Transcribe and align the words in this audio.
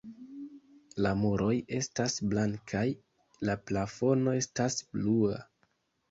La 1.05 1.09
muroj 1.23 1.49
estas 1.79 2.15
blankaj, 2.31 2.81
la 3.49 3.55
plafono 3.71 4.33
estas 4.39 4.79
blua. 4.95 5.37